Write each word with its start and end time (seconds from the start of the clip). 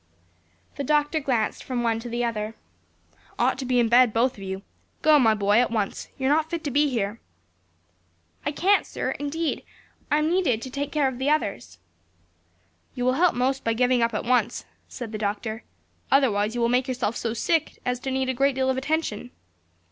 The 0.77 0.83
doctor 0.83 1.19
glanced 1.19 1.63
from 1.63 1.83
one 1.83 1.99
to 1.99 2.09
the 2.09 2.23
other. 2.25 2.55
"Ought 3.37 3.59
to 3.59 3.65
be 3.65 3.79
in 3.79 3.87
bed; 3.87 4.13
both 4.13 4.35
of 4.35 4.43
you. 4.43 4.63
Go 5.03 5.19
my 5.19 5.35
boy, 5.35 5.59
at 5.59 5.69
once; 5.69 6.09
you 6.17 6.25
are 6.25 6.29
not 6.29 6.49
fit 6.49 6.63
to 6.63 6.71
be 6.71 6.89
here." 6.89 7.21
"I 8.43 8.51
can't, 8.51 8.83
sir, 8.87 9.11
indeed; 9.19 9.61
I'm 10.09 10.27
needed 10.27 10.59
to 10.63 10.71
take 10.71 10.91
care 10.91 11.07
of 11.07 11.19
the 11.19 11.29
others." 11.29 11.77
"You 12.95 13.05
will 13.05 13.13
help 13.13 13.35
most 13.35 13.63
by 13.63 13.73
giving 13.73 14.01
up 14.01 14.15
at 14.15 14.25
once," 14.25 14.65
said 14.87 15.11
the 15.11 15.19
doctor; 15.19 15.65
"otherwise 16.09 16.55
you 16.55 16.61
will 16.61 16.67
make 16.67 16.87
yourself 16.87 17.15
so 17.15 17.35
sick 17.35 17.77
as 17.85 17.99
to 17.99 18.09
need 18.09 18.27
a 18.27 18.33
great 18.33 18.55
deal 18.55 18.71
of 18.71 18.77
attention." 18.77 19.29